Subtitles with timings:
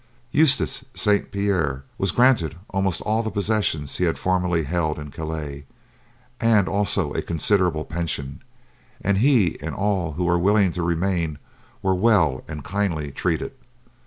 [0.31, 1.29] Eustace de St.
[1.31, 5.63] Pierre was granted almost all the possessions he had formerly held in Calais,
[6.39, 8.41] and also a considerable pension;
[9.01, 11.37] and he and all who were willing to remain
[11.83, 13.53] were well and kindly treated.